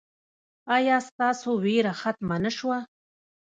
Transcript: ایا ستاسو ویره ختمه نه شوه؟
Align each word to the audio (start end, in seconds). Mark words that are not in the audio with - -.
ایا 0.75 0.97
ستاسو 1.07 1.49
ویره 1.63 1.93
ختمه 2.01 2.37
نه 2.43 2.51
شوه؟ 2.57 2.77